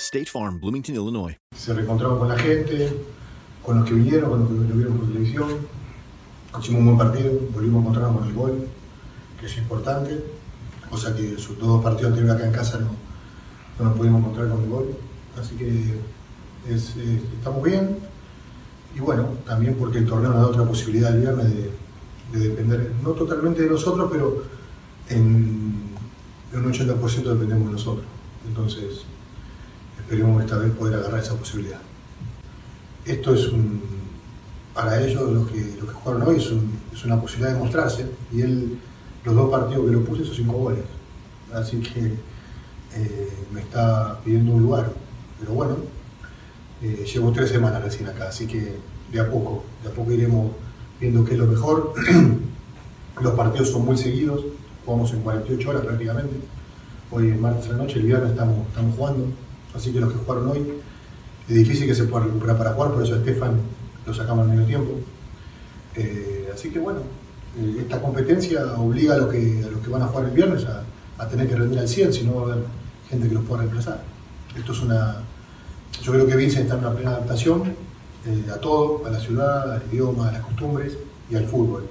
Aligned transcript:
State 0.00 0.30
Farm, 0.30 0.58
Bloomington, 0.58 0.94
Illinois. 0.94 1.36
se 1.54 1.74
reencontraron 1.74 2.18
con 2.18 2.28
la 2.28 2.38
gente, 2.38 2.90
con 3.62 3.78
los 3.78 3.88
que 3.88 3.94
vinieron, 3.94 4.30
con 4.30 4.40
los 4.40 4.48
que 4.48 4.54
lo 4.54 4.74
vieron 4.76 4.96
por 4.96 5.06
televisión. 5.06 5.48
Hicimos 6.58 6.80
un 6.80 6.86
buen 6.86 6.98
partido, 6.98 7.32
volvimos 7.52 7.76
a 7.76 7.80
encontrarnos 7.80 8.18
con 8.18 8.28
el 8.28 8.34
gol, 8.34 8.66
que 9.38 9.46
es 9.46 9.56
importante, 9.58 10.24
cosa 10.88 11.14
que 11.14 11.38
sus 11.38 11.58
dos 11.58 11.82
partidos 11.82 12.12
anteriores 12.12 12.36
acá 12.36 12.46
en 12.46 12.52
casa 12.52 12.78
no, 12.78 12.96
no 13.78 13.90
nos 13.90 13.98
pudimos 13.98 14.20
encontrar 14.20 14.48
con 14.48 14.62
el 14.62 14.70
gol. 14.70 14.94
Así 15.38 15.54
que 15.56 15.98
es, 16.66 16.96
estamos 17.36 17.62
bien. 17.62 17.98
Y 18.96 19.00
bueno, 19.00 19.28
también 19.46 19.76
porque 19.78 19.98
el 19.98 20.06
torneo 20.06 20.30
nos 20.30 20.40
da 20.40 20.46
otra 20.48 20.64
posibilidad 20.64 21.14
el 21.14 21.20
viernes 21.20 21.46
de, 21.54 21.70
de 22.32 22.48
depender, 22.48 22.92
no 23.02 23.10
totalmente 23.10 23.62
de 23.62 23.68
nosotros, 23.68 24.08
pero 24.10 24.44
en, 25.10 25.90
en 26.52 26.58
un 26.58 26.72
80% 26.72 27.22
dependemos 27.22 27.66
de 27.66 27.72
nosotros. 27.72 28.06
Entonces, 28.48 29.04
esperemos 30.10 30.42
esta 30.42 30.58
vez 30.58 30.72
poder 30.72 30.96
agarrar 30.98 31.20
esa 31.20 31.36
posibilidad. 31.36 31.78
Esto 33.06 33.32
es 33.32 33.46
un, 33.46 33.80
para 34.74 35.00
ellos, 35.00 35.30
los 35.30 35.48
que, 35.48 35.78
jugaron 36.02 36.22
hoy, 36.26 36.36
es, 36.38 36.50
un- 36.50 36.80
es 36.92 37.04
una 37.04 37.20
posibilidad 37.20 37.52
de 37.54 37.60
mostrarse. 37.60 38.06
Y 38.32 38.40
él, 38.42 38.78
los 39.24 39.36
dos 39.36 39.48
partidos 39.50 39.86
que 39.86 39.92
lo 39.92 40.04
puse, 40.04 40.24
son 40.24 40.34
cinco 40.34 40.52
goles. 40.54 40.80
Así 41.54 41.78
que 41.80 42.06
eh, 42.96 43.32
me 43.52 43.60
está 43.60 44.18
pidiendo 44.24 44.52
un 44.54 44.62
lugar. 44.64 44.92
Pero 45.38 45.52
bueno, 45.52 45.76
eh, 46.82 47.04
llevo 47.12 47.30
tres 47.30 47.50
semanas 47.50 47.80
recién 47.80 48.08
acá, 48.08 48.28
así 48.30 48.46
que 48.48 48.78
de 49.12 49.20
a 49.20 49.30
poco, 49.30 49.62
de 49.84 49.90
a 49.90 49.92
poco 49.92 50.10
iremos 50.10 50.50
viendo 51.00 51.24
qué 51.24 51.34
es 51.34 51.38
lo 51.38 51.46
mejor. 51.46 51.94
los 53.20 53.34
partidos 53.34 53.70
son 53.70 53.84
muy 53.84 53.96
seguidos, 53.96 54.42
jugamos 54.84 55.12
en 55.12 55.20
48 55.20 55.70
horas 55.70 55.82
prácticamente. 55.84 56.34
Hoy 57.12 57.28
es 57.30 57.38
martes 57.40 57.68
a 57.68 57.72
la 57.72 57.78
noche, 57.78 58.00
el 58.00 58.06
viernes 58.06 58.30
estamos, 58.32 58.66
estamos 58.66 58.96
jugando. 58.96 59.26
Así 59.74 59.92
que 59.92 60.00
los 60.00 60.12
que 60.12 60.18
jugaron 60.18 60.48
hoy, 60.48 60.72
es 61.48 61.54
difícil 61.54 61.86
que 61.86 61.94
se 61.94 62.04
pueda 62.04 62.26
recuperar 62.26 62.58
para 62.58 62.72
jugar, 62.72 62.92
por 62.92 63.02
eso 63.02 63.16
Estefan 63.16 63.60
lo 64.06 64.14
sacamos 64.14 64.48
al 64.48 64.54
medio 64.54 64.66
tiempo. 64.66 64.92
Eh, 65.94 66.50
así 66.52 66.70
que 66.70 66.78
bueno, 66.78 67.00
eh, 67.58 67.76
esta 67.80 68.00
competencia 68.00 68.64
obliga 68.78 69.14
a 69.14 69.18
los, 69.18 69.30
que, 69.30 69.64
a 69.66 69.70
los 69.70 69.80
que 69.80 69.90
van 69.90 70.02
a 70.02 70.06
jugar 70.06 70.26
el 70.26 70.30
viernes 70.32 70.64
a, 70.66 70.84
a 71.18 71.28
tener 71.28 71.48
que 71.48 71.56
rendir 71.56 71.78
al 71.78 71.88
100, 71.88 72.12
si 72.12 72.24
no 72.24 72.36
va 72.36 72.42
a 72.42 72.52
haber 72.52 72.64
gente 73.08 73.28
que 73.28 73.34
los 73.34 73.44
pueda 73.44 73.62
reemplazar. 73.62 74.02
Esto 74.56 74.72
es 74.72 74.80
una. 74.80 75.16
Yo 76.02 76.12
creo 76.12 76.26
que 76.26 76.36
Vincent 76.36 76.64
está 76.64 76.74
en 76.74 76.80
una 76.86 76.94
plena 76.94 77.10
adaptación 77.10 77.74
eh, 78.26 78.46
a 78.52 78.58
todo, 78.58 79.02
a 79.06 79.10
la 79.10 79.18
ciudad, 79.18 79.72
al 79.72 79.82
idioma, 79.92 80.28
a 80.28 80.32
las 80.32 80.42
costumbres 80.42 80.96
y 81.28 81.36
al 81.36 81.46
fútbol. 81.46 81.88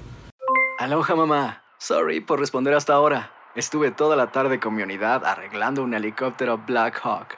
Aloha 0.79 1.16
mamá, 1.16 1.63
sorry 1.78 2.22
por 2.22 2.39
responder 2.39 2.73
hasta 2.73 2.94
ahora. 2.94 3.31
Estuve 3.56 3.91
toda 3.91 4.16
la 4.16 4.31
tarde 4.31 4.59
con 4.59 4.75
mi 4.75 4.84
unidad 4.84 5.25
arreglando 5.25 5.84
un 5.84 5.94
helicóptero 5.94 6.59
Black 6.66 7.00
Hawk. 7.03 7.38